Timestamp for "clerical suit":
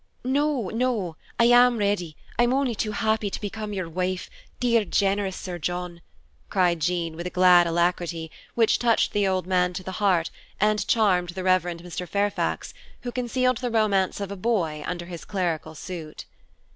15.23-16.25